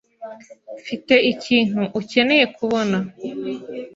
[0.79, 2.97] Mfite ikintu ukeneye kubona.